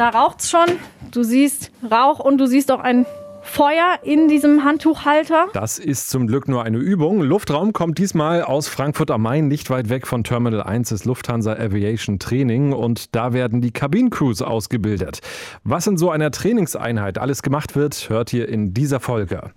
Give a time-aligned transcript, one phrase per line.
[0.00, 0.64] Da raucht's schon.
[1.10, 3.04] Du siehst Rauch und du siehst auch ein
[3.52, 5.48] Feuer in diesem Handtuchhalter.
[5.54, 7.20] Das ist zum Glück nur eine Übung.
[7.20, 11.54] Luftraum kommt diesmal aus Frankfurt am Main, nicht weit weg von Terminal 1 des Lufthansa
[11.54, 15.18] Aviation Training und da werden die Kabinencrews ausgebildet.
[15.64, 19.50] Was in so einer Trainingseinheit alles gemacht wird, hört ihr in dieser Folge.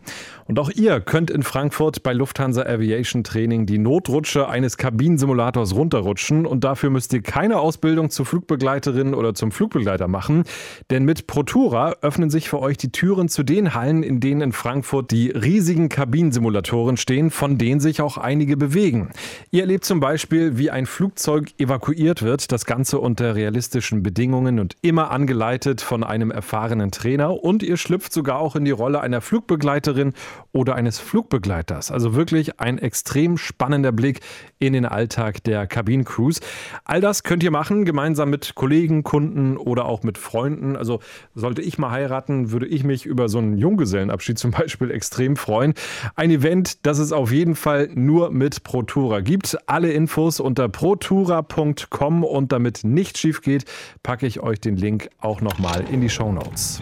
[0.45, 6.45] Und auch ihr könnt in Frankfurt bei Lufthansa Aviation Training die Notrutsche eines Kabinensimulators runterrutschen
[6.45, 10.43] und dafür müsst ihr keine Ausbildung zur Flugbegleiterin oder zum Flugbegleiter machen,
[10.89, 14.51] denn mit Protura öffnen sich für euch die Türen zu den Hallen, in denen in
[14.53, 19.09] Frankfurt die riesigen Kabinensimulatoren stehen, von denen sich auch einige bewegen.
[19.51, 24.77] Ihr erlebt zum Beispiel, wie ein Flugzeug evakuiert wird, das Ganze unter realistischen Bedingungen und
[24.81, 29.19] immer angeleitet von einem erfahrenen Trainer und ihr schlüpft sogar auch in die Rolle einer
[29.19, 30.13] Flugbegleiterin
[30.53, 31.91] oder eines Flugbegleiters.
[31.91, 34.21] Also wirklich ein extrem spannender Blick
[34.59, 36.39] in den Alltag der Kabinencrews.
[36.85, 40.77] All das könnt ihr machen, gemeinsam mit Kollegen, Kunden oder auch mit Freunden.
[40.77, 41.01] Also
[41.35, 45.73] sollte ich mal heiraten, würde ich mich über so einen Junggesellenabschied zum Beispiel extrem freuen.
[46.15, 49.57] Ein Event, das es auf jeden Fall nur mit Protura gibt.
[49.65, 53.65] Alle Infos unter protura.com und damit nichts schief geht,
[54.03, 56.81] packe ich euch den Link auch nochmal in die Show Notes.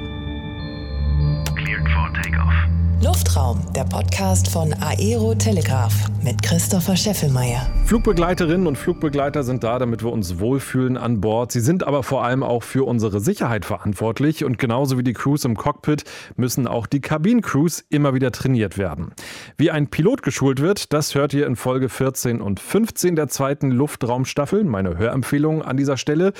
[3.03, 7.65] Luftraum, der Podcast von Aero Telegraph mit Christopher Scheffelmeier.
[7.85, 11.51] Flugbegleiterinnen und Flugbegleiter sind da, damit wir uns wohlfühlen an Bord.
[11.51, 15.45] Sie sind aber vor allem auch für unsere Sicherheit verantwortlich und genauso wie die Crews
[15.45, 16.03] im Cockpit
[16.35, 19.13] müssen auch die Kabinencrews immer wieder trainiert werden.
[19.57, 23.71] Wie ein Pilot geschult wird, das hört ihr in Folge 14 und 15 der zweiten
[23.71, 26.33] Luftraumstaffel, meine Hörempfehlung an dieser Stelle.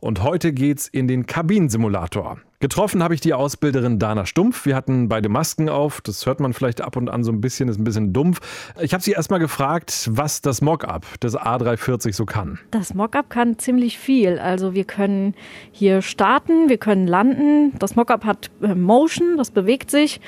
[0.00, 2.38] Und heute geht's in den Kabinensimulator.
[2.58, 4.64] Getroffen habe ich die Ausbilderin Dana Stumpf.
[4.64, 6.00] Wir hatten beide Masken auf.
[6.00, 8.40] Das hört man vielleicht ab und an so ein bisschen, ist ein bisschen dumpf.
[8.80, 12.58] Ich habe sie erstmal gefragt, was das Mockup des A340 so kann.
[12.70, 14.38] Das Mockup kann ziemlich viel.
[14.38, 15.34] Also wir können
[15.70, 17.78] hier starten, wir können landen.
[17.78, 20.20] Das Mockup hat äh, Motion, das bewegt sich.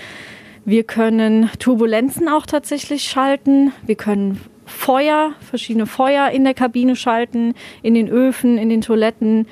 [0.67, 3.73] Wir können Turbulenzen auch tatsächlich schalten.
[3.87, 9.47] Wir können Feuer, verschiedene Feuer in der Kabine schalten, in den Öfen, in den Toiletten.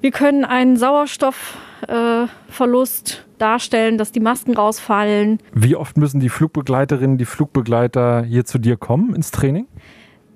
[0.00, 5.40] Wir können einen Sauerstoffverlust äh, darstellen, dass die Masken rausfallen.
[5.52, 9.66] Wie oft müssen die Flugbegleiterinnen, die Flugbegleiter hier zu dir kommen ins Training?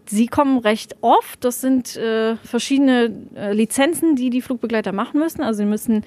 [0.06, 1.44] Sie kommen recht oft.
[1.44, 5.42] Das sind äh, verschiedene äh, Lizenzen, die die Flugbegleiter machen müssen.
[5.42, 6.04] Also sie müssen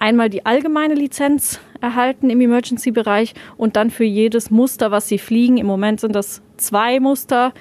[0.00, 5.58] einmal die allgemeine Lizenz erhalten im Emergency-Bereich und dann für jedes Muster, was sie fliegen.
[5.58, 7.52] Im Moment sind das zwei Muster.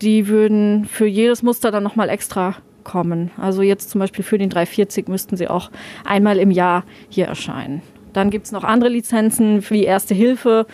[0.00, 2.56] Die würden für jedes Muster dann nochmal extra
[2.90, 3.30] kommen.
[3.36, 5.70] Also jetzt zum Beispiel für den 340 müssten sie auch
[6.04, 7.82] einmal im Jahr hier erscheinen.
[8.12, 10.66] Dann gibt es noch andere Lizenzen wie Erste Hilfe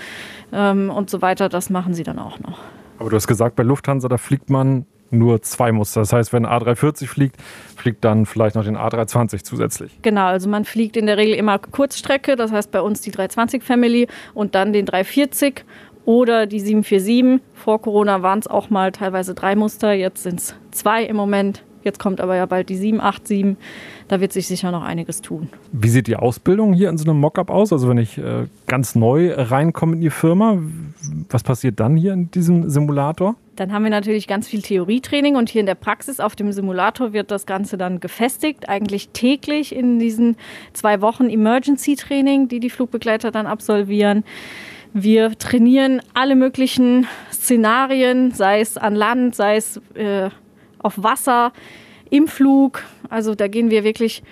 [0.51, 1.51] ähm, und so weiter.
[1.51, 2.59] Das machen sie dann auch noch.
[2.99, 6.01] Aber du hast gesagt, bei Lufthansa, da fliegt man nur zwei Muster.
[6.01, 7.37] Das heißt, wenn A340 fliegt,
[7.77, 9.99] fliegt dann vielleicht noch den A320 zusätzlich.
[10.01, 13.63] Genau, also man fliegt in der Regel immer Kurzstrecke, das heißt bei uns die 320
[13.63, 15.65] Family und dann den 340
[16.07, 17.43] oder die 747.
[17.53, 21.63] Vor Corona waren es auch mal teilweise drei Muster, jetzt sind es zwei im Moment.
[21.87, 23.57] Jetzt kommt aber ja bald die 787.
[24.09, 25.49] Da wird sich sicher noch einiges tun.
[25.71, 27.73] Wie sieht die Ausbildung hier in so einem Mockup aus?
[27.73, 30.59] Also wenn ich äh, ganz neu reinkomme in die Firma,
[31.31, 33.37] was passiert dann hier in diesem Simulator?
[33.55, 37.13] Dann haben wir natürlich ganz viel Theorietraining und hier in der Praxis auf dem Simulator
[37.13, 40.37] wird das Ganze dann gefestigt, eigentlich täglich in diesen
[40.73, 44.25] zwei Wochen Emergency-Training, die die Flugbegleiter dann absolvieren.
[44.93, 50.31] Wir trainieren alle möglichen Szenarien, sei es an Land, sei es äh,
[50.87, 51.53] auf Wasser,
[52.09, 52.85] im Flug.
[53.11, 54.23] Also da gehen wir wirklich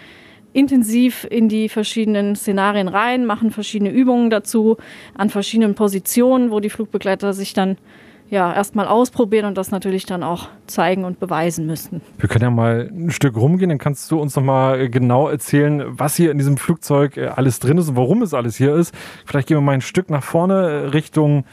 [0.53, 4.77] intensiv in die verschiedenen Szenarien rein, machen verschiedene Übungen dazu
[5.15, 7.77] an verschiedenen Positionen, wo die Flugbegleiter sich dann
[8.31, 12.01] ja erstmal ausprobieren und das natürlich dann auch zeigen und beweisen müssen.
[12.19, 15.85] Wir können ja mal ein Stück rumgehen, dann kannst du uns noch mal genau erzählen,
[15.87, 18.95] was hier in diesem Flugzeug äh, alles drin ist und warum es alles hier ist.
[19.27, 21.45] Vielleicht gehen wir mal ein Stück nach vorne äh, Richtung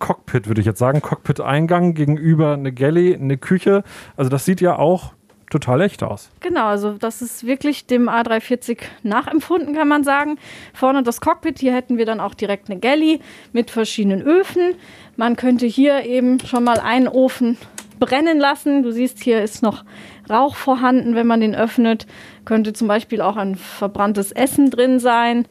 [0.00, 1.00] Cockpit, würde ich jetzt sagen.
[1.00, 3.84] Cockpit-Eingang gegenüber eine Galley, eine Küche.
[4.16, 5.12] Also das sieht ja auch
[5.50, 6.30] total echt aus.
[6.40, 10.38] Genau, also das ist wirklich dem A340 nachempfunden, kann man sagen.
[10.72, 13.20] Vorne das Cockpit, hier hätten wir dann auch direkt eine Galley
[13.52, 14.74] mit verschiedenen Öfen.
[15.16, 17.58] Man könnte hier eben schon mal einen Ofen
[17.98, 18.82] brennen lassen.
[18.82, 19.84] Du siehst, hier ist noch
[20.30, 22.06] Rauch vorhanden, wenn man den öffnet.
[22.44, 25.46] Könnte zum Beispiel auch ein verbranntes Essen drin sein,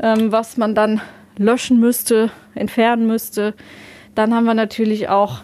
[0.00, 1.00] ähm, was man dann
[1.38, 3.54] löschen müsste, entfernen müsste.
[4.18, 5.42] Dann haben wir natürlich auch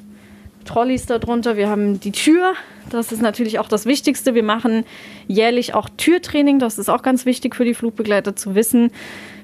[0.64, 1.56] Trolleys darunter.
[1.56, 2.54] Wir haben die Tür.
[2.90, 4.34] Das ist natürlich auch das Wichtigste.
[4.34, 4.84] Wir machen
[5.28, 6.58] jährlich auch Türtraining.
[6.58, 8.90] Das ist auch ganz wichtig für die Flugbegleiter zu wissen.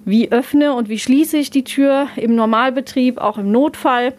[0.04, 4.14] Wie öffne und wie schließe ich die Tür im Normalbetrieb, auch im Notfall.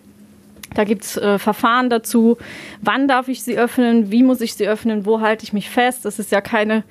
[0.75, 2.37] Da gibt es äh, Verfahren dazu.
[2.81, 4.11] Wann darf ich sie öffnen?
[4.13, 5.05] Wie muss ich sie öffnen?
[5.05, 6.05] Wo halte ich mich fest?
[6.05, 6.85] Das ist ja keine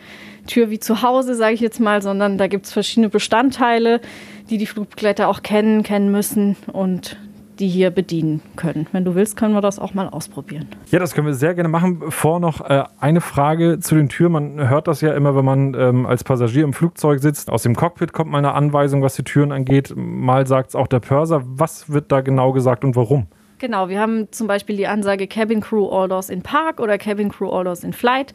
[0.47, 4.03] Tür wie zu Hause, sage ich jetzt mal, sondern da gibt es verschiedene Bestandteile,
[4.51, 7.17] die die Flugbegleiter auch kennen, kennen müssen und
[7.61, 8.87] die hier bedienen können.
[8.93, 10.67] Wenn du willst, können wir das auch mal ausprobieren.
[10.91, 12.11] Ja, das können wir sehr gerne machen.
[12.11, 14.33] Vor noch äh, eine Frage zu den Türen.
[14.33, 17.51] Man hört das ja immer, wenn man ähm, als Passagier im Flugzeug sitzt.
[17.51, 19.93] Aus dem Cockpit kommt mal eine Anweisung, was die Türen angeht.
[19.95, 21.43] Mal sagt es auch der Pörser.
[21.45, 23.27] Was wird da genau gesagt und warum?
[23.61, 27.49] Genau, wir haben zum Beispiel die Ansage Cabin Crew Orders in Park oder Cabin Crew
[27.49, 28.33] Orders in Flight.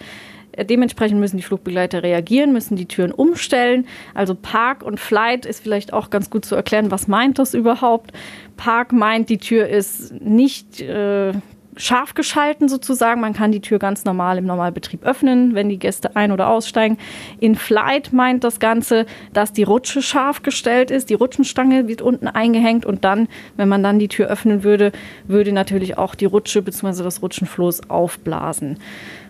[0.52, 3.88] Äh, dementsprechend müssen die Flugbegleiter reagieren, müssen die Türen umstellen.
[4.14, 8.12] Also Park und Flight ist vielleicht auch ganz gut zu erklären, was meint das überhaupt.
[8.56, 11.34] Park meint, die Tür ist nicht äh,
[11.78, 13.22] scharf geschalten sozusagen.
[13.22, 16.98] Man kann die Tür ganz normal im Normalbetrieb öffnen, wenn die Gäste ein- oder aussteigen.
[17.40, 21.10] In Flight meint das Ganze, dass die Rutsche scharf gestellt ist.
[21.10, 23.28] Die Rutschenstange wird unten eingehängt und dann,
[23.58, 24.92] wenn man dann die Tür öffnen würde,
[25.28, 27.04] würde natürlich auch die Rutsche bzw.
[27.04, 28.78] das Rutschenfloß aufblasen.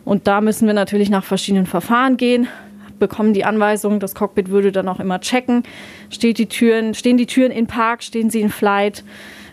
[0.03, 2.47] Und da müssen wir natürlich nach verschiedenen Verfahren gehen
[2.99, 5.63] bekommen die Anweisung, das Cockpit würde dann auch immer checken,
[6.09, 9.03] steht die Türen, stehen die Türen in Park, stehen sie in Flight,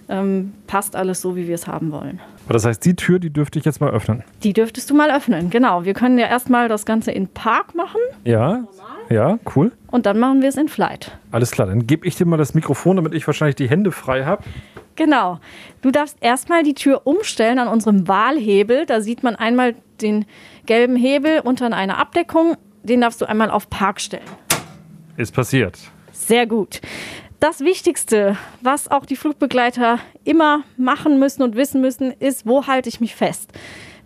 [0.08, 2.20] ähm, passt alles so, wie wir es haben wollen.
[2.48, 4.24] Das heißt, die Tür, die dürfte ich jetzt mal öffnen.
[4.42, 5.84] Die dürftest du mal öffnen, genau.
[5.84, 8.00] Wir können ja erstmal das Ganze in Park machen.
[8.24, 8.64] Ja.
[9.08, 9.72] Ja, cool.
[9.90, 11.16] Und dann machen wir es in Flight.
[11.30, 14.24] Alles klar, dann gebe ich dir mal das Mikrofon, damit ich wahrscheinlich die Hände frei
[14.24, 14.42] habe.
[14.96, 15.38] Genau.
[15.80, 18.86] Du darfst erstmal die Tür umstellen an unserem Wahlhebel.
[18.86, 20.26] Da sieht man einmal den
[20.66, 22.56] gelben Hebel unter einer Abdeckung.
[22.82, 24.24] Den darfst du einmal auf Park stellen.
[25.16, 25.78] Ist passiert.
[26.12, 26.80] Sehr gut.
[27.42, 32.88] Das Wichtigste, was auch die Flugbegleiter immer machen müssen und wissen müssen, ist, wo halte
[32.88, 33.50] ich mich fest?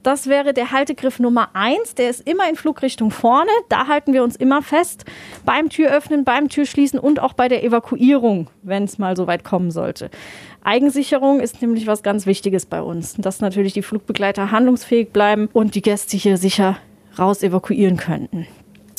[0.03, 1.97] Das wäre der Haltegriff Nummer 1.
[1.97, 3.50] Der ist immer in Flugrichtung vorne.
[3.69, 5.05] Da halten wir uns immer fest.
[5.44, 9.71] Beim Türöffnen, beim Türschließen und auch bei der Evakuierung, wenn es mal so weit kommen
[9.71, 10.09] sollte.
[10.65, 13.17] Eigensicherung ist nämlich was ganz Wichtiges bei uns.
[13.19, 16.79] Dass natürlich die Flugbegleiter handlungsfähig bleiben und die Gäste hier sicher
[17.19, 18.47] raus evakuieren könnten.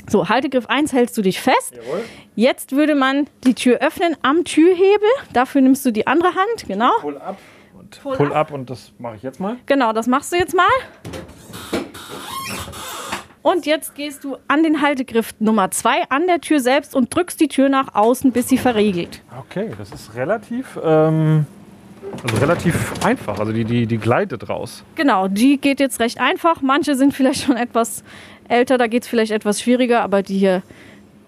[0.09, 1.75] So, Haltegriff 1 hältst du dich fest.
[1.75, 2.03] Jawohl.
[2.35, 5.09] Jetzt würde man die Tür öffnen am Türhebel.
[5.33, 6.91] Dafür nimmst du die andere Hand, genau.
[7.01, 7.37] Pull up
[7.77, 8.35] und pull, pull up.
[8.35, 9.57] up und das mache ich jetzt mal.
[9.65, 10.65] Genau, das machst du jetzt mal.
[13.41, 17.39] Und jetzt gehst du an den Haltegriff Nummer 2 an der Tür selbst und drückst
[17.39, 19.21] die Tür nach außen, bis sie verriegelt.
[19.39, 21.45] Okay, das ist relativ, ähm,
[22.23, 23.39] also relativ einfach.
[23.39, 24.83] Also die, die, die gleitet raus.
[24.95, 26.61] Genau, die geht jetzt recht einfach.
[26.61, 28.03] Manche sind vielleicht schon etwas
[28.49, 30.63] älter, da geht es vielleicht etwas schwieriger, aber die hier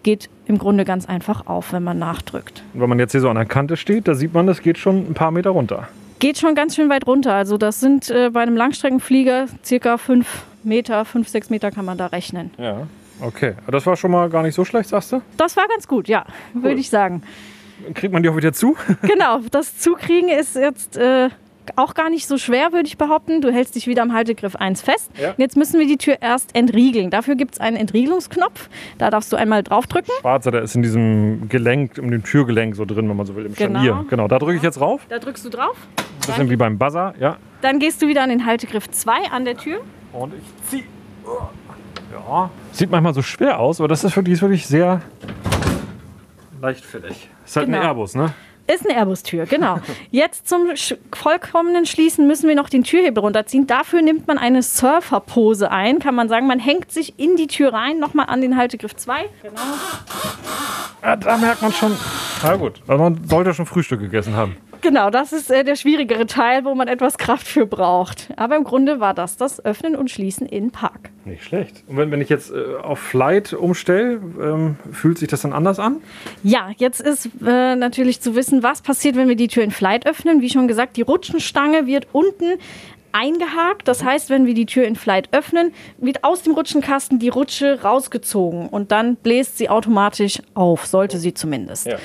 [0.04, 2.63] geht im Grunde ganz einfach auf, wenn man nachdrückt.
[2.74, 4.77] Und wenn man jetzt hier so an der Kante steht, da sieht man, das geht
[4.77, 5.88] schon ein paar Meter runter.
[6.19, 7.33] Geht schon ganz schön weit runter.
[7.33, 11.98] Also das sind äh, bei einem Langstreckenflieger circa fünf Meter, fünf, sechs Meter kann man
[11.98, 12.51] da rechnen.
[12.57, 12.88] Ja,
[13.21, 13.54] okay.
[13.71, 15.21] Das war schon mal gar nicht so schlecht, sagst du?
[15.38, 16.25] Das war ganz gut, ja,
[16.56, 16.63] cool.
[16.63, 17.24] würde ich sagen.
[17.94, 18.75] Kriegt man die auch wieder zu?
[19.04, 21.30] genau, das Zukriegen ist jetzt äh,
[21.77, 23.42] auch gar nicht so schwer, würde ich behaupten.
[23.42, 25.12] Du hältst dich wieder am Haltegriff 1 fest.
[25.19, 25.33] Ja.
[25.38, 27.10] Jetzt müssen wir die Tür erst entriegeln.
[27.10, 28.69] Dafür gibt es einen Entriegelungsknopf.
[28.98, 30.13] Da darfst du einmal draufdrücken.
[30.21, 33.45] Schwarzer, der ist in diesem Gelenk, in dem Türgelenk so drin, wenn man so will,
[33.45, 33.80] im genau.
[33.80, 34.06] Scharnier.
[34.10, 35.01] Genau, da drücke ich jetzt drauf.
[35.10, 35.75] Da drückst du drauf.
[35.98, 37.38] Ein bisschen wie beim Buzzer, ja.
[37.62, 39.80] Dann gehst du wieder an den Haltegriff 2 an der Tür.
[40.13, 40.83] Und ich ziehe.
[42.12, 42.50] Ja.
[42.71, 45.01] Sieht manchmal so schwer aus, aber das ist wirklich, ist wirklich sehr
[46.62, 47.30] leichtfällig.
[47.45, 47.80] Ist halt genau.
[47.80, 48.33] ein Airbus, ne?
[48.71, 49.80] Ist eine Airbus-Tür, genau.
[50.12, 50.69] Jetzt zum
[51.12, 53.66] vollkommenen Schließen müssen wir noch den Türhebel runterziehen.
[53.66, 56.45] Dafür nimmt man eine Surferpose ein, kann man sagen.
[56.45, 59.25] Man hängt sich in die Tür rein, nochmal an den Haltegriff 2.
[59.42, 59.62] Genau.
[61.01, 61.98] Ja, da merkt man schon.
[62.44, 64.56] Na gut, also man sollte schon Frühstück gegessen haben.
[64.81, 68.30] Genau, das ist äh, der schwierigere Teil, wo man etwas Kraft für braucht.
[68.38, 71.09] Aber im Grunde war das das Öffnen und Schließen in Park.
[71.26, 71.83] Nicht schlecht.
[71.88, 75.80] Und wenn, wenn ich jetzt äh, auf Flight umstelle, ähm, fühlt sich das dann anders
[75.80, 75.98] an?
[76.44, 80.06] Ja, jetzt ist äh, natürlich zu wissen, was passiert, wenn wir die Tür in Flight
[80.06, 80.42] öffnen.
[80.42, 82.59] Wie schon gesagt, die Rutschenstange wird unten
[83.12, 83.88] eingehakt.
[83.88, 87.81] Das heißt, wenn wir die Tür in Flight öffnen, wird aus dem Rutschenkasten die Rutsche
[87.81, 91.88] rausgezogen und dann bläst sie automatisch auf, sollte sie zumindest.
[91.88, 91.98] Ja.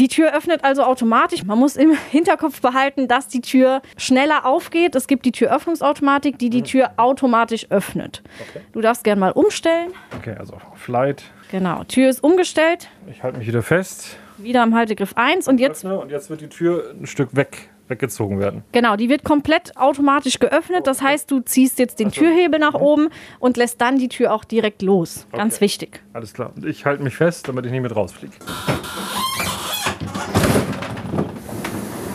[0.00, 1.44] Die Tür öffnet also automatisch.
[1.44, 4.94] Man muss im Hinterkopf behalten, dass die Tür schneller aufgeht.
[4.94, 6.64] Es gibt die Türöffnungsautomatik, die die mhm.
[6.64, 8.22] Tür automatisch öffnet.
[8.48, 8.64] Okay.
[8.72, 9.92] Du darfst gerne mal umstellen.
[10.16, 11.24] Okay, also Flight.
[11.50, 12.88] Genau, Tür ist umgestellt.
[13.10, 14.16] Ich halte mich wieder fest.
[14.38, 15.84] Wieder am Haltegriff 1 und jetzt.
[15.84, 18.62] Und jetzt wird die Tür ein Stück weg weggezogen werden.
[18.72, 20.86] Genau, die wird komplett automatisch geöffnet.
[20.86, 24.32] Das heißt, du ziehst jetzt den also, Türhebel nach oben und lässt dann die Tür
[24.32, 25.26] auch direkt los.
[25.32, 25.64] Ganz okay.
[25.64, 26.00] wichtig.
[26.14, 26.52] Alles klar.
[26.56, 28.32] Und ich halte mich fest, damit ich nicht mit rausfliege.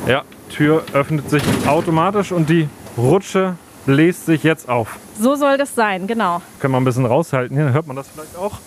[0.08, 3.56] Ja, Tür öffnet sich automatisch und die Rutsche
[3.88, 5.00] bläst sich jetzt auf.
[5.20, 6.42] So soll das sein, genau.
[6.60, 8.60] Können wir ein bisschen raushalten hier, dann hört man das vielleicht auch.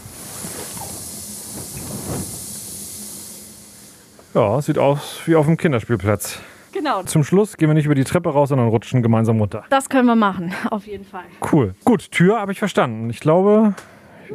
[4.34, 6.40] Ja, sieht aus wie auf dem Kinderspielplatz.
[6.72, 7.02] Genau.
[7.04, 9.64] Zum Schluss gehen wir nicht über die Treppe raus, sondern rutschen gemeinsam runter.
[9.70, 11.24] Das können wir machen, auf jeden Fall.
[11.52, 11.74] Cool.
[11.84, 13.10] Gut, Tür habe ich verstanden.
[13.10, 13.74] Ich glaube,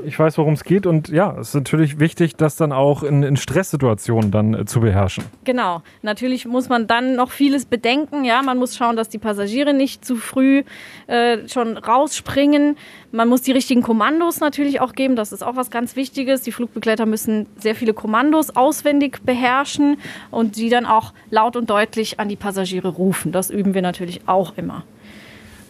[0.06, 0.86] ich weiß, worum es geht.
[0.86, 4.82] Und ja, es ist natürlich wichtig, das dann auch in, in Stresssituationen dann äh, zu
[4.82, 5.24] beherrschen.
[5.44, 5.82] Genau.
[6.02, 8.26] Natürlich muss man dann noch vieles bedenken.
[8.26, 10.64] Ja, man muss schauen, dass die Passagiere nicht zu früh
[11.08, 12.78] äh, schon rausspringen.
[13.12, 15.16] Man muss die richtigen Kommandos natürlich auch geben.
[15.16, 16.42] Das ist auch was ganz Wichtiges.
[16.42, 19.98] Die Flugbegleiter müssen sehr viele Kommandos auswendig beherrschen
[20.32, 23.32] und die dann auch laut und deutlich an die Passagiere rufen.
[23.32, 24.84] Das üben wir natürlich auch immer.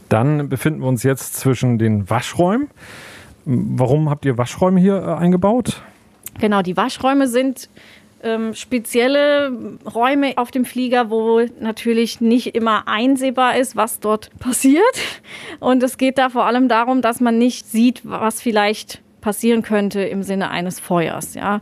[0.10, 2.70] Dann befinden wir uns jetzt zwischen den Waschräumen.
[3.46, 5.82] Warum habt ihr Waschräume hier äh, eingebaut?
[6.40, 7.70] Genau, die Waschräume sind
[8.24, 9.52] ähm, spezielle
[9.94, 14.84] Räume auf dem Flieger, wo natürlich nicht immer einsehbar ist, was dort passiert.
[15.60, 20.02] Und es geht da vor allem darum, dass man nicht sieht, was vielleicht passieren könnte
[20.02, 21.34] im Sinne eines Feuers.
[21.34, 21.62] Ja.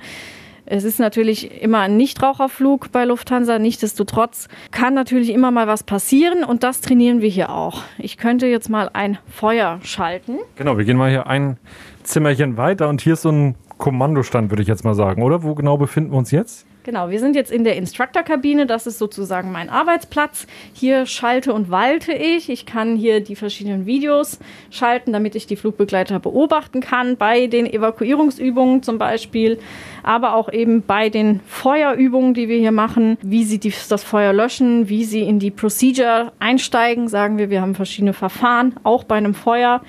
[0.74, 3.60] Es ist natürlich immer ein Nichtraucherflug bei Lufthansa.
[3.60, 7.84] Nichtsdestotrotz kann natürlich immer mal was passieren und das trainieren wir hier auch.
[7.98, 10.38] Ich könnte jetzt mal ein Feuer schalten.
[10.56, 11.58] Genau, wir gehen mal hier ein
[12.04, 15.44] Zimmerchen weiter und hier ist so ein Kommandostand, würde ich jetzt mal sagen, oder?
[15.44, 16.66] Wo genau befinden wir uns jetzt?
[16.84, 18.66] Genau, wir sind jetzt in der Instructor-Kabine.
[18.66, 20.48] Das ist sozusagen mein Arbeitsplatz.
[20.74, 22.50] Hier schalte und walte ich.
[22.50, 24.40] Ich kann hier die verschiedenen Videos
[24.72, 27.18] schalten, damit ich die Flugbegleiter beobachten kann.
[27.18, 29.60] Bei den Evakuierungsübungen zum Beispiel,
[30.02, 33.20] aber auch eben bei den Feuerübungen, die wir hier machen.
[33.22, 37.08] Wie sie das Feuer löschen, wie sie in die Procedure einsteigen.
[37.08, 39.82] Sagen wir, wir haben verschiedene Verfahren, auch bei einem Feuer.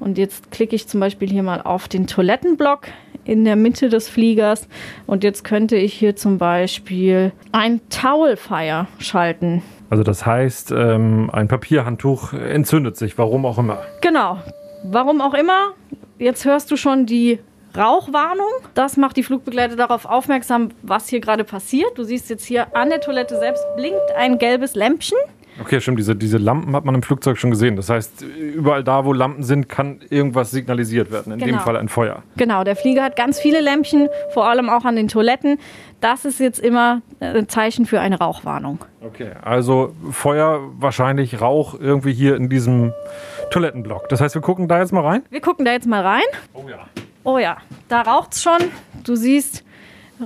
[0.00, 2.88] Und jetzt klicke ich zum Beispiel hier mal auf den Toilettenblock
[3.24, 4.68] in der Mitte des Fliegers.
[5.06, 9.62] Und jetzt könnte ich hier zum Beispiel ein Towelfire schalten.
[9.90, 13.82] Also das heißt, ähm, ein Papierhandtuch entzündet sich, warum auch immer.
[14.00, 14.38] Genau,
[14.84, 15.72] warum auch immer.
[16.18, 17.38] Jetzt hörst du schon die
[17.76, 18.46] Rauchwarnung.
[18.74, 21.96] Das macht die Flugbegleiter darauf aufmerksam, was hier gerade passiert.
[21.96, 25.18] Du siehst jetzt hier an der Toilette selbst blinkt ein gelbes Lämpchen.
[25.60, 25.98] Okay, stimmt.
[25.98, 27.76] Diese, diese Lampen hat man im Flugzeug schon gesehen.
[27.76, 31.32] Das heißt, überall da, wo Lampen sind, kann irgendwas signalisiert werden.
[31.32, 31.58] In genau.
[31.58, 32.22] dem Fall ein Feuer.
[32.36, 35.58] Genau, der Flieger hat ganz viele Lämpchen, vor allem auch an den Toiletten.
[36.00, 38.78] Das ist jetzt immer ein Zeichen für eine Rauchwarnung.
[39.04, 42.92] Okay, also Feuer, wahrscheinlich Rauch irgendwie hier in diesem
[43.50, 44.08] Toilettenblock.
[44.08, 45.22] Das heißt, wir gucken da jetzt mal rein?
[45.30, 46.22] Wir gucken da jetzt mal rein.
[46.52, 46.78] Oh ja.
[47.24, 48.58] Oh ja, da raucht es schon.
[49.04, 49.64] Du siehst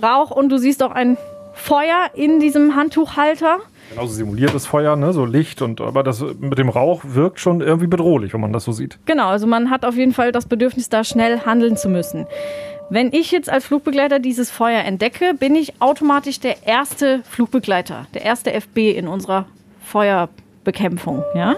[0.00, 1.16] Rauch und du siehst auch ein
[1.54, 3.58] Feuer in diesem Handtuchhalter.
[3.92, 5.12] Genauso simuliertes Feuer, ne?
[5.12, 8.64] so Licht und aber das mit dem Rauch wirkt schon irgendwie bedrohlich, wenn man das
[8.64, 8.98] so sieht.
[9.06, 12.26] Genau, also man hat auf jeden Fall das Bedürfnis, da schnell handeln zu müssen.
[12.90, 18.22] Wenn ich jetzt als Flugbegleiter dieses Feuer entdecke, bin ich automatisch der erste Flugbegleiter, der
[18.22, 19.46] erste FB in unserer
[19.84, 21.24] Feuerbekämpfung.
[21.34, 21.56] Ja?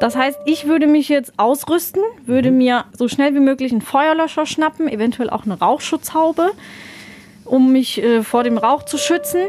[0.00, 2.58] Das heißt, ich würde mich jetzt ausrüsten, würde mhm.
[2.58, 6.50] mir so schnell wie möglich einen Feuerlöscher schnappen, eventuell auch eine Rauchschutzhaube,
[7.44, 9.40] um mich äh, vor dem Rauch zu schützen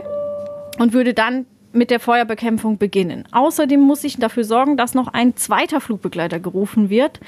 [0.77, 1.45] und würde dann
[1.77, 3.25] mit der Feuerbekämpfung beginnen.
[3.31, 7.19] Außerdem muss ich dafür sorgen, dass noch ein zweiter Flugbegleiter gerufen wird.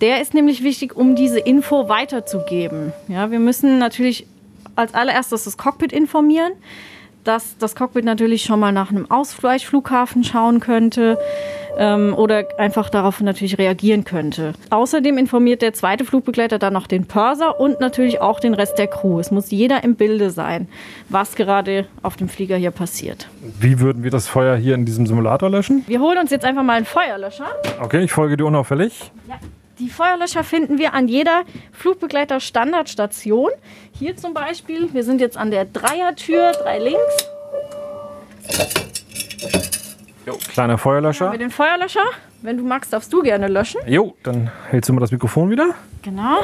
[0.00, 2.92] Der ist nämlich wichtig, um diese Info weiterzugeben.
[3.08, 4.26] Ja, wir müssen natürlich
[4.74, 6.52] als allererstes das Cockpit informieren
[7.26, 11.18] dass das Cockpit natürlich schon mal nach einem Ausweichflughafen schauen könnte
[11.76, 14.52] ähm, oder einfach darauf natürlich reagieren könnte.
[14.70, 18.86] Außerdem informiert der zweite Flugbegleiter dann noch den Purser und natürlich auch den Rest der
[18.86, 19.20] Crew.
[19.20, 20.68] Es muss jeder im Bilde sein,
[21.08, 23.28] was gerade auf dem Flieger hier passiert.
[23.60, 25.84] Wie würden wir das Feuer hier in diesem Simulator löschen?
[25.86, 27.46] Wir holen uns jetzt einfach mal einen Feuerlöscher.
[27.80, 29.10] Okay, ich folge dir unauffällig.
[29.28, 29.34] Ja.
[29.78, 31.42] Die Feuerlöscher finden wir an jeder
[31.72, 33.50] Flugbegleiter-Standardstation.
[33.92, 37.26] Hier zum Beispiel, wir sind jetzt an der Dreiertür, drei links.
[40.26, 41.26] Jo, kleiner Feuerlöscher.
[41.26, 42.02] Haben wir den Feuerlöscher.
[42.42, 43.80] Wenn du magst, darfst du gerne löschen.
[43.86, 45.68] Jo, dann hältst du mal das Mikrofon wieder.
[46.02, 46.38] Genau.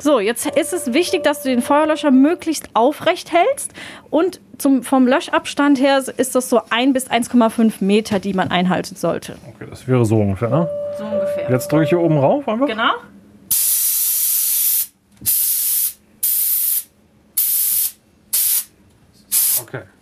[0.00, 3.74] So, jetzt ist es wichtig, dass du den Feuerlöscher möglichst aufrecht hältst.
[4.08, 8.96] Und zum, vom Löschabstand her ist das so 1 bis 1,5 Meter, die man einhalten
[8.96, 9.36] sollte.
[9.54, 10.68] Okay, das wäre so ungefähr, ne?
[10.98, 11.48] So ungefähr.
[11.48, 12.66] Jetzt drücke ich hier oben rauf einfach.
[12.66, 12.90] Genau.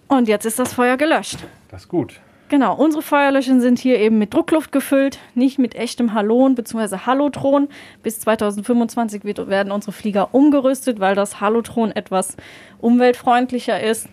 [0.09, 1.39] Und jetzt ist das Feuer gelöscht.
[1.71, 2.21] Das ist gut.
[2.49, 7.01] Genau, unsere Feuerlöschen sind hier eben mit Druckluft gefüllt, nicht mit echtem Halon bzw.
[7.05, 7.69] Hallotron.
[8.03, 12.39] Bis 2025 wird, werden unsere Flieger umgerüstet, weil das Hallotron etwas
[12.81, 14.09] umweltfreundlicher ist.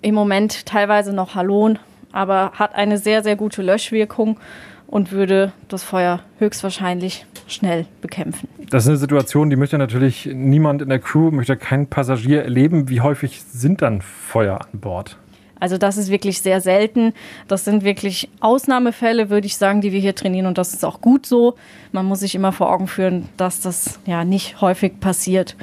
[0.00, 1.78] Im Moment teilweise noch Halon,
[2.10, 4.38] aber hat eine sehr, sehr gute Löschwirkung
[4.86, 8.48] und würde das Feuer höchstwahrscheinlich schnell bekämpfen.
[8.70, 12.88] Das ist eine Situation, die möchte natürlich niemand in der Crew, möchte kein Passagier erleben.
[12.88, 15.18] Wie häufig sind dann Feuer an Bord?
[15.60, 17.12] Also das ist wirklich sehr selten.
[17.48, 21.00] Das sind wirklich Ausnahmefälle, würde ich sagen, die wir hier trainieren und das ist auch
[21.00, 21.54] gut so.
[21.92, 25.56] Man muss sich immer vor Augen führen, dass das ja nicht häufig passiert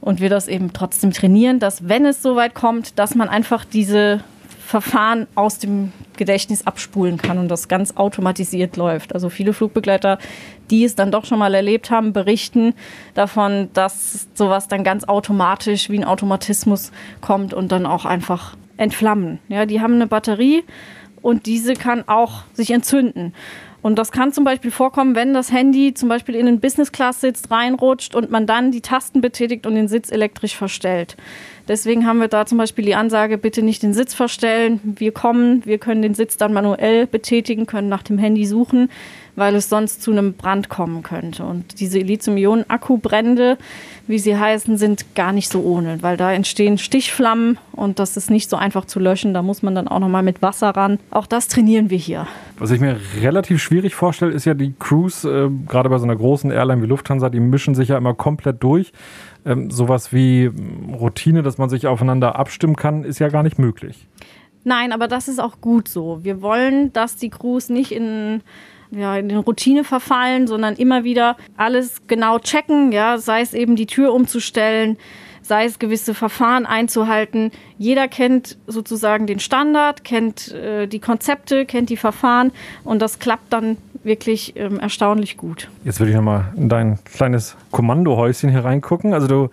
[0.00, 4.20] und wir das eben trotzdem trainieren, dass wenn es soweit kommt, dass man einfach diese
[4.66, 9.14] Verfahren aus dem Gedächtnis abspulen kann und das ganz automatisiert läuft.
[9.14, 10.18] Also viele Flugbegleiter,
[10.70, 12.74] die es dann doch schon mal erlebt haben, berichten
[13.14, 19.38] davon, dass sowas dann ganz automatisch wie ein Automatismus kommt und dann auch einfach entflammen.
[19.48, 20.64] Ja, die haben eine Batterie
[21.22, 23.32] und diese kann auch sich entzünden.
[23.86, 27.20] Und das kann zum Beispiel vorkommen, wenn das Handy zum Beispiel in den Business Class
[27.20, 31.16] sitzt, reinrutscht und man dann die Tasten betätigt und den Sitz elektrisch verstellt.
[31.68, 34.80] Deswegen haben wir da zum Beispiel die Ansage, bitte nicht den Sitz verstellen.
[34.82, 38.90] Wir kommen, wir können den Sitz dann manuell betätigen, können nach dem Handy suchen,
[39.36, 41.44] weil es sonst zu einem Brand kommen könnte.
[41.44, 43.56] Und diese Lithium-Ionen-Akkubrände,
[44.06, 48.30] wie sie heißen, sind gar nicht so ohne, weil da entstehen Stichflammen und das ist
[48.30, 49.34] nicht so einfach zu löschen.
[49.34, 50.98] Da muss man dann auch nochmal mit Wasser ran.
[51.10, 52.26] Auch das trainieren wir hier.
[52.58, 56.16] Was ich mir relativ schwierig vorstelle, ist ja die Crews, äh, gerade bei so einer
[56.16, 58.92] großen Airline wie Lufthansa, die mischen sich ja immer komplett durch
[59.46, 60.50] ähm, sowas wie
[60.92, 64.06] Routine, dass man sich aufeinander abstimmen kann, ist ja gar nicht möglich.
[64.64, 66.24] Nein, aber das ist auch gut so.
[66.24, 68.42] Wir wollen, dass die Crews nicht in
[68.90, 73.76] ja, in den Routine verfallen, sondern immer wieder alles genau checken, ja, sei es eben
[73.76, 74.96] die Tür umzustellen,
[75.42, 77.52] sei es gewisse Verfahren einzuhalten.
[77.78, 82.52] Jeder kennt sozusagen den Standard, kennt äh, die Konzepte, kennt die Verfahren
[82.84, 85.68] und das klappt dann wirklich ähm, erstaunlich gut.
[85.84, 89.12] Jetzt würde ich nochmal in dein kleines Kommandohäuschen hier reingucken.
[89.12, 89.50] Also du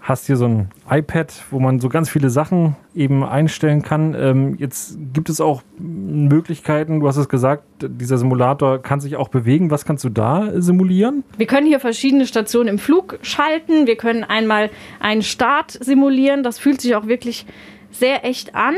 [0.00, 4.14] hast hier so ein iPad, wo man so ganz viele Sachen eben einstellen kann.
[4.18, 9.28] Ähm, jetzt gibt es auch Möglichkeiten, du hast es gesagt, dieser Simulator kann sich auch
[9.28, 9.70] bewegen.
[9.70, 11.22] Was kannst du da simulieren?
[11.36, 13.86] Wir können hier verschiedene Stationen im Flug schalten.
[13.86, 16.42] Wir können einmal einen Start simulieren.
[16.42, 17.46] Das fühlt sich auch wirklich
[17.90, 18.74] sehr echt an.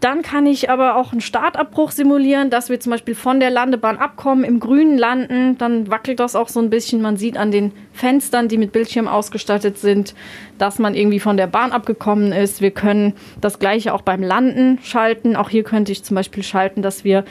[0.00, 3.96] Dann kann ich aber auch einen Startabbruch simulieren, dass wir zum Beispiel von der Landebahn
[3.96, 5.58] abkommen, im Grünen landen.
[5.58, 7.02] Dann wackelt das auch so ein bisschen.
[7.02, 10.14] Man sieht an den Fenstern, die mit Bildschirm ausgestattet sind,
[10.56, 12.60] dass man irgendwie von der Bahn abgekommen ist.
[12.60, 15.34] Wir können das gleiche auch beim Landen schalten.
[15.34, 17.24] Auch hier könnte ich zum Beispiel schalten, dass wir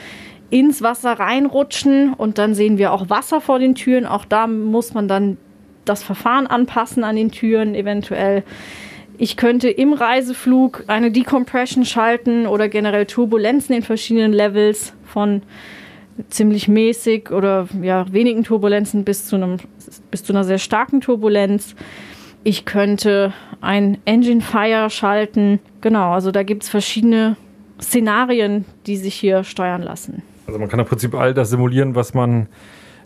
[0.50, 4.04] ins Wasser reinrutschen und dann sehen wir auch Wasser vor den Türen.
[4.04, 5.38] Auch da muss man dann
[5.86, 8.42] das Verfahren anpassen an den Türen eventuell.
[9.20, 15.42] Ich könnte im Reiseflug eine Decompression schalten oder generell Turbulenzen in verschiedenen Levels von
[16.30, 19.56] ziemlich mäßig oder ja, wenigen Turbulenzen bis zu, einem,
[20.12, 21.74] bis zu einer sehr starken Turbulenz.
[22.44, 25.58] Ich könnte ein Engine Fire schalten.
[25.80, 27.36] Genau, also da gibt es verschiedene
[27.80, 30.22] Szenarien, die sich hier steuern lassen.
[30.46, 32.46] Also man kann im Prinzip all das simulieren, was man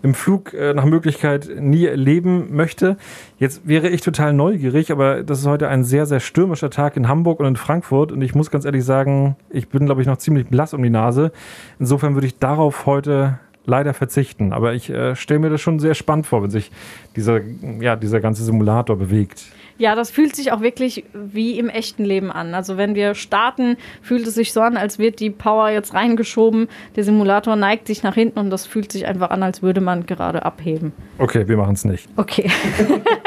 [0.03, 2.97] im Flug äh, nach Möglichkeit nie erleben möchte.
[3.39, 7.09] Jetzt wäre ich total neugierig, aber das ist heute ein sehr, sehr stürmischer Tag in
[7.09, 10.19] Hamburg und in Frankfurt und ich muss ganz ehrlich sagen, ich bin, glaube ich, noch
[10.19, 11.33] ziemlich blass um die Nase.
[11.79, 14.53] Insofern würde ich darauf heute leider verzichten.
[14.53, 16.71] Aber ich äh, stelle mir das schon sehr spannend vor, wenn sich
[17.17, 17.41] dieser,
[17.81, 19.45] ja, dieser ganze Simulator bewegt.
[19.83, 22.55] Ja, das fühlt sich auch wirklich wie im echten Leben an.
[22.55, 26.69] Also wenn wir starten, fühlt es sich so an, als wird die Power jetzt reingeschoben.
[26.95, 30.07] Der Simulator neigt sich nach hinten und das fühlt sich einfach an, als würde man
[30.07, 30.93] gerade abheben.
[31.19, 32.09] Okay, wir machen es nicht.
[32.15, 32.49] Okay.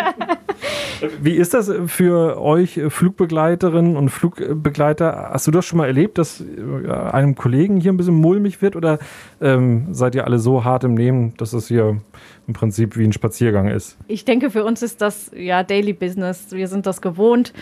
[1.21, 5.29] Wie ist das für euch Flugbegleiterinnen und Flugbegleiter?
[5.31, 8.75] Hast du das schon mal erlebt, dass äh, einem Kollegen hier ein bisschen mulmig wird
[8.75, 8.99] oder
[9.41, 12.01] ähm, seid ihr alle so hart im Nehmen, dass es hier
[12.47, 13.97] im Prinzip wie ein Spaziergang ist?
[14.07, 16.47] Ich denke, für uns ist das ja Daily Business.
[16.51, 17.53] Wir sind das gewohnt.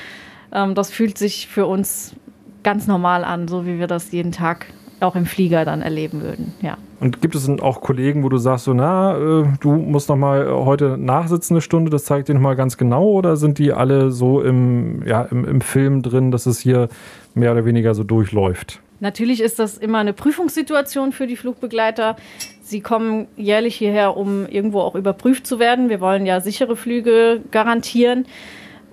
[0.51, 2.15] Ähm, das fühlt sich für uns
[2.63, 4.67] ganz normal an, so wie wir das jeden Tag
[5.03, 6.77] auch im Flieger dann erleben würden, ja.
[6.99, 10.15] Und gibt es denn auch Kollegen, wo du sagst, so, na, äh, du musst noch
[10.15, 13.73] mal heute nachsitzen eine Stunde, das zeigt dir noch mal ganz genau, oder sind die
[13.73, 16.89] alle so im, ja, im, im Film drin, dass es hier
[17.33, 18.79] mehr oder weniger so durchläuft?
[18.99, 22.15] Natürlich ist das immer eine Prüfungssituation für die Flugbegleiter.
[22.61, 25.89] Sie kommen jährlich hierher, um irgendwo auch überprüft zu werden.
[25.89, 28.25] Wir wollen ja sichere Flüge garantieren.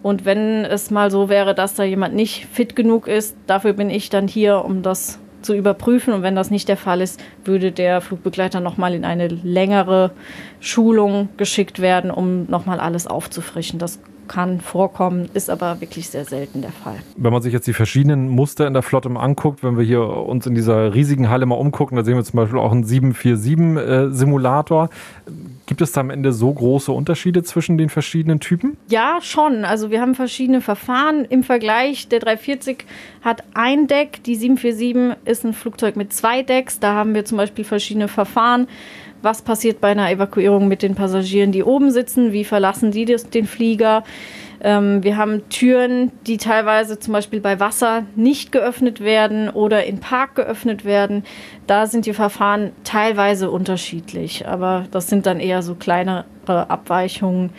[0.03, 3.89] Und wenn es mal so wäre, dass da jemand nicht fit genug ist, dafür bin
[3.89, 6.13] ich dann hier, um das zu überprüfen.
[6.13, 10.13] Und wenn das nicht der Fall ist, würde der Flugbegleiter nochmal in eine längere
[10.61, 13.79] Schulung geschickt werden, um nochmal alles aufzufrischen.
[13.79, 13.99] Das
[14.31, 16.99] kann vorkommen, ist aber wirklich sehr selten der Fall.
[17.17, 20.03] Wenn man sich jetzt die verschiedenen Muster in der Flotte mal anguckt, wenn wir hier
[20.03, 24.85] uns in dieser riesigen Halle mal umgucken, da sehen wir zum Beispiel auch einen 747-Simulator.
[24.85, 24.89] Äh,
[25.67, 28.77] Gibt es da am Ende so große Unterschiede zwischen den verschiedenen Typen?
[28.89, 29.65] Ja, schon.
[29.65, 32.07] Also wir haben verschiedene Verfahren im Vergleich.
[32.07, 32.85] Der 340
[33.23, 36.79] hat ein Deck, die 747 ist ein Flugzeug mit zwei Decks.
[36.79, 38.69] Da haben wir zum Beispiel verschiedene Verfahren
[39.23, 43.47] was passiert bei einer Evakuierung mit den Passagieren, die oben sitzen, wie verlassen die den
[43.47, 44.05] Flieger.
[44.63, 50.01] Ähm, wir haben Türen, die teilweise zum Beispiel bei Wasser nicht geöffnet werden oder in
[50.01, 51.25] Park geöffnet werden.
[51.67, 57.51] Da sind die Verfahren teilweise unterschiedlich, aber das sind dann eher so kleinere Abweichungen.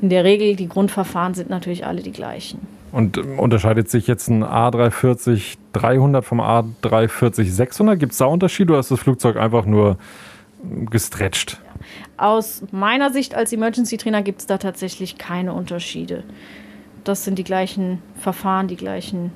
[0.00, 2.60] In der Regel, die Grundverfahren sind natürlich alle die gleichen.
[2.90, 7.96] Und ähm, unterscheidet sich jetzt ein A340-300 vom A340-600?
[7.96, 9.98] Gibt es da Unterschiede oder ist das Flugzeug einfach nur
[10.90, 11.60] gestretcht?
[12.16, 16.24] Aus meiner Sicht als Emergency Trainer gibt es da tatsächlich keine Unterschiede.
[17.04, 19.32] Das sind die gleichen Verfahren, die gleichen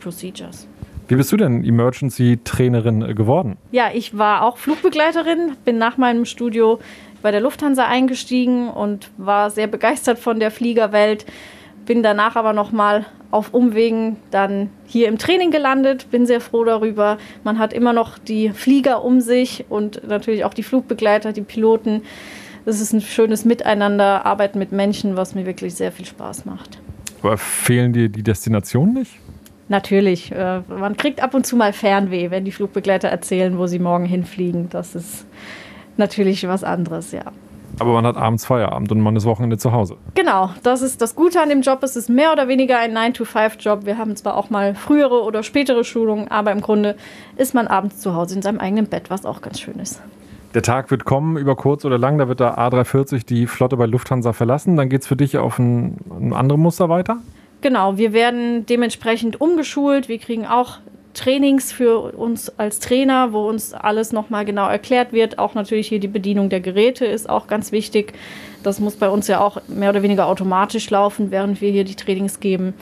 [0.00, 0.66] Procedures.
[1.08, 3.58] Wie bist du denn Emergency-Trainerin äh, geworden?
[3.70, 6.78] Ja, ich war auch Flugbegleiterin, bin nach meinem Studio
[7.20, 11.26] bei der Lufthansa eingestiegen und war sehr begeistert von der Fliegerwelt.
[11.86, 17.18] Bin danach aber nochmal auf Umwegen dann hier im Training gelandet, bin sehr froh darüber.
[17.42, 22.02] Man hat immer noch die Flieger um sich und natürlich auch die Flugbegleiter, die Piloten.
[22.66, 26.78] Es ist ein schönes Miteinander, Arbeiten mit Menschen, was mir wirklich sehr viel Spaß macht.
[27.22, 29.12] Aber fehlen dir die Destinationen nicht?
[29.68, 30.30] Natürlich.
[30.30, 34.04] Äh, man kriegt ab und zu mal Fernweh, wenn die Flugbegleiter erzählen, wo sie morgen
[34.04, 34.68] hinfliegen.
[34.68, 35.24] Das ist
[35.96, 37.32] natürlich was anderes, ja.
[37.82, 39.96] Aber man hat abends Feierabend und man ist Wochenende zu Hause.
[40.14, 41.82] Genau, das ist das Gute an dem Job.
[41.82, 43.86] Es ist mehr oder weniger ein 9-to-5-Job.
[43.86, 46.94] Wir haben zwar auch mal frühere oder spätere Schulungen, aber im Grunde
[47.36, 50.00] ist man abends zu Hause in seinem eigenen Bett, was auch ganz schön ist.
[50.54, 53.86] Der Tag wird kommen, über kurz oder lang, da wird der A340 die Flotte bei
[53.86, 54.76] Lufthansa verlassen.
[54.76, 57.16] Dann geht es für dich auf ein, ein anderes Muster weiter?
[57.62, 60.08] Genau, wir werden dementsprechend umgeschult.
[60.08, 60.78] Wir kriegen auch
[61.14, 65.38] Trainings für uns als Trainer, wo uns alles nochmal genau erklärt wird.
[65.38, 68.14] Auch natürlich hier die Bedienung der Geräte ist auch ganz wichtig.
[68.62, 71.96] Das muss bei uns ja auch mehr oder weniger automatisch laufen, während wir hier die
[71.96, 72.74] Trainings geben.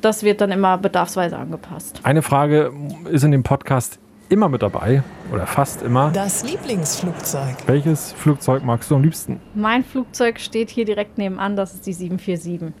[0.00, 2.00] Das wird dann immer bedarfsweise angepasst.
[2.02, 2.72] Eine Frage
[3.10, 6.10] ist in dem Podcast immer mit dabei oder fast immer.
[6.12, 7.56] Das Lieblingsflugzeug.
[7.66, 9.40] Welches Flugzeug magst du am liebsten?
[9.54, 12.72] Mein Flugzeug steht hier direkt nebenan, das ist die 747.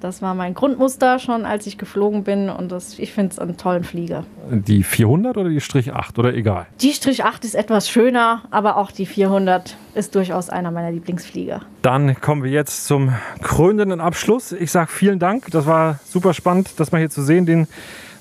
[0.00, 3.56] Das war mein Grundmuster schon, als ich geflogen bin und das, ich finde es einen
[3.56, 4.24] tollen Flieger.
[4.50, 6.66] Die 400 oder die Strich 8 oder egal?
[6.80, 11.62] Die Strich 8 ist etwas schöner, aber auch die 400 ist durchaus einer meiner Lieblingsflieger.
[11.82, 13.12] Dann kommen wir jetzt zum
[13.42, 14.52] krönenden Abschluss.
[14.52, 17.66] Ich sage vielen Dank, das war super spannend, das mal hier zu sehen, den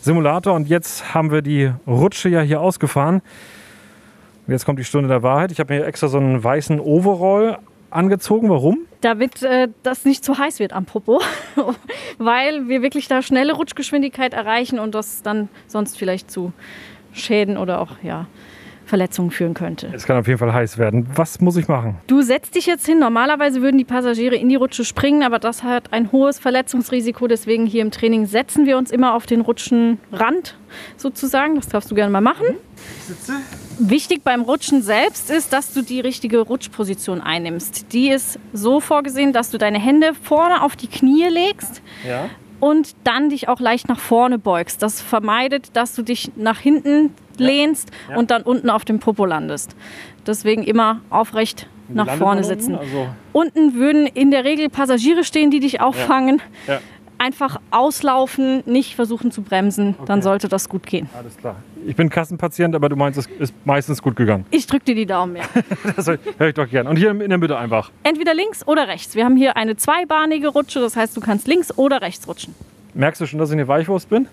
[0.04, 0.54] Simulator.
[0.54, 3.22] Und jetzt haben wir die Rutsche ja hier ausgefahren.
[4.48, 5.54] Jetzt kommt die Stunde der Wahrheit.
[5.54, 8.50] Ich habe mir extra so einen weißen Overall angezogen.
[8.50, 8.80] Warum?
[9.00, 11.22] Damit äh, das nicht zu heiß wird am Popo,
[12.18, 16.52] weil wir wirklich da schnelle Rutschgeschwindigkeit erreichen und das dann sonst vielleicht zu
[17.14, 18.28] Schäden oder auch ja,
[18.94, 19.90] Verletzungen führen könnte.
[19.92, 21.08] Es kann auf jeden Fall heiß werden.
[21.16, 21.96] Was muss ich machen?
[22.06, 23.00] Du setzt dich jetzt hin.
[23.00, 27.26] Normalerweise würden die Passagiere in die Rutsche springen, aber das hat ein hohes Verletzungsrisiko.
[27.26, 30.56] Deswegen hier im Training setzen wir uns immer auf den Rutschenrand
[30.96, 31.56] sozusagen.
[31.56, 32.46] Das darfst du gerne mal machen.
[33.00, 33.34] Ich sitze.
[33.80, 37.92] Wichtig beim Rutschen selbst ist, dass du die richtige Rutschposition einnimmst.
[37.94, 41.82] Die ist so vorgesehen, dass du deine Hände vorne auf die Knie legst.
[42.08, 42.30] Ja
[42.64, 44.82] und dann dich auch leicht nach vorne beugst.
[44.82, 48.18] Das vermeidet, dass du dich nach hinten lehnst ja.
[48.18, 49.76] und dann unten auf dem Popo landest.
[50.26, 52.76] Deswegen immer aufrecht nach vorne sitzen.
[52.76, 52.86] Unten?
[52.86, 56.42] Also unten würden in der Regel Passagiere stehen, die dich auffangen.
[56.68, 56.76] Ja.
[56.76, 56.82] Ja.
[57.20, 60.04] Einfach auslaufen, nicht versuchen zu bremsen, okay.
[60.08, 61.08] dann sollte das gut gehen.
[61.18, 61.56] Alles klar.
[61.86, 64.46] Ich bin Kassenpatient, aber du meinst, es ist meistens gut gegangen.
[64.50, 65.44] Ich drücke dir die Daumen, ja.
[65.96, 66.88] das höre ich doch gern.
[66.88, 67.92] Und hier in der Mitte einfach.
[68.04, 69.16] Entweder links oder rechts.
[69.16, 72.56] Wir haben hier eine zweibahnige Rutsche, das heißt, du kannst links oder rechts rutschen.
[72.94, 74.28] Merkst du schon, dass ich eine Weichwurst bin?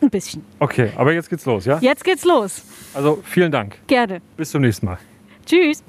[0.00, 0.44] Ein bisschen.
[0.58, 1.78] Okay, aber jetzt geht's los, ja?
[1.80, 2.62] Jetzt geht's los.
[2.94, 3.78] Also vielen Dank.
[3.86, 4.20] Gerne.
[4.36, 4.98] Bis zum nächsten Mal.
[5.46, 5.82] Tschüss.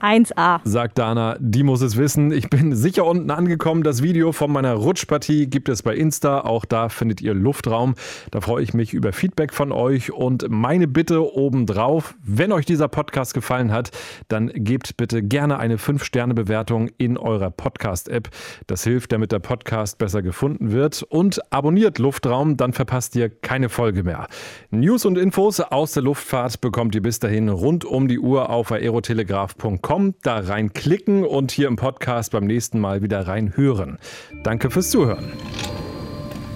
[0.00, 0.60] 1A.
[0.64, 2.32] Sagt Dana, die muss es wissen.
[2.32, 3.82] Ich bin sicher unten angekommen.
[3.82, 6.40] Das Video von meiner Rutschpartie gibt es bei Insta.
[6.40, 7.94] Auch da findet ihr Luftraum.
[8.30, 10.10] Da freue ich mich über Feedback von euch.
[10.12, 13.90] Und meine Bitte obendrauf, wenn euch dieser Podcast gefallen hat,
[14.28, 18.30] dann gebt bitte gerne eine 5-Sterne-Bewertung in eurer Podcast-App.
[18.66, 21.02] Das hilft, damit der Podcast besser gefunden wird.
[21.02, 24.28] Und abonniert Luftraum, dann verpasst ihr keine Folge mehr.
[24.70, 28.72] News und Infos aus der Luftfahrt bekommt ihr bis dahin rund um die Uhr auf
[28.72, 33.98] aerotelegraph.com www.ftf.com, da reinklicken und hier im Podcast beim nächsten Mal wieder reinhören.
[34.42, 35.32] Danke fürs Zuhören.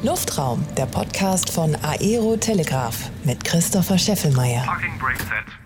[0.02, 4.62] Luftraum, der Podcast von Aero Telegraph mit Christopher Scheffelmeier.
[4.64, 5.63] Parking Brake Set.